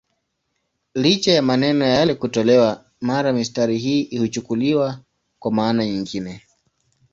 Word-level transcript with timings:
Licha 0.93 1.31
ya 1.31 1.41
maneno 1.41 1.85
yale 1.85 2.13
kutolewa, 2.15 2.85
mara 3.01 3.33
mistari 3.33 3.77
hii 3.77 4.17
huchukuliwa 4.17 4.99
kwa 5.39 5.51
maana 5.51 5.85
nyingine. 5.85 6.43